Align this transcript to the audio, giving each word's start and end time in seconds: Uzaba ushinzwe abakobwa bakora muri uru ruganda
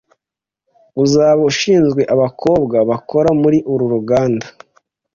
Uzaba 1.03 1.41
ushinzwe 1.51 2.01
abakobwa 2.13 2.77
bakora 2.89 3.29
muri 3.41 3.57
uru 3.71 3.85
ruganda 3.93 4.45